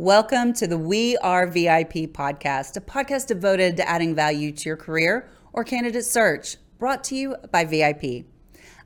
[0.00, 4.76] Welcome to the We Are VIP podcast, a podcast devoted to adding value to your
[4.76, 8.24] career or candidate search brought to you by VIP.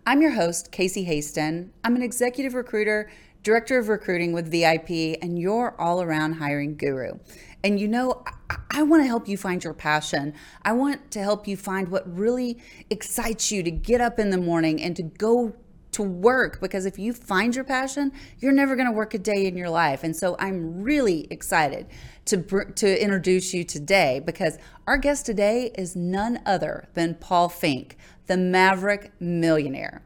[0.07, 1.71] I'm your host, Casey Hasten.
[1.85, 3.11] I'm an executive recruiter,
[3.43, 7.19] director of recruiting with VIP, and your all around hiring guru.
[7.63, 10.33] And you know, I, I want to help you find your passion.
[10.63, 12.57] I want to help you find what really
[12.89, 15.57] excites you to get up in the morning and to go
[15.93, 19.47] to work because if you find your passion, you're never going to work a day
[19.47, 20.03] in your life.
[20.03, 21.87] And so I'm really excited
[22.27, 22.39] to
[22.77, 27.93] to introduce you today because our guest today is none other than Paul Finck,
[28.27, 30.03] the Maverick millionaire.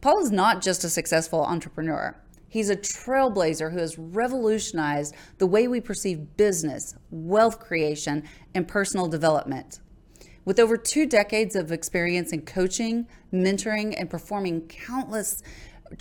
[0.00, 2.16] Paul is not just a successful entrepreneur.
[2.48, 8.22] He's a trailblazer who has revolutionized the way we perceive business, wealth creation,
[8.54, 9.80] and personal development.
[10.46, 15.42] With over two decades of experience in coaching, mentoring, and performing countless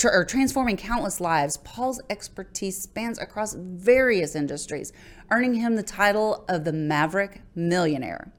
[0.03, 4.93] or transforming countless lives, Paul's expertise spans across various industries,
[5.31, 8.31] earning him the title of the Maverick Millionaire.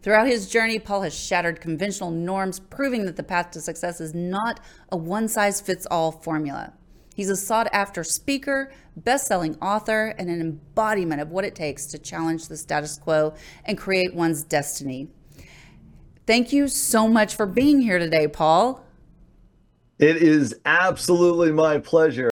[0.00, 4.14] Throughout his journey, Paul has shattered conventional norms, proving that the path to success is
[4.14, 6.72] not a one size fits all formula.
[7.16, 11.86] He's a sought after speaker, best selling author, and an embodiment of what it takes
[11.86, 15.08] to challenge the status quo and create one's destiny.
[16.26, 18.84] Thank you so much for being here today, Paul.
[19.98, 22.20] It is absolutely my pleasure.